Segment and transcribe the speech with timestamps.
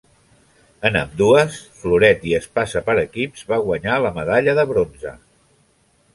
[0.89, 5.15] En ambdues, floret i espasa per equips, va guanyar la medalla de bronze.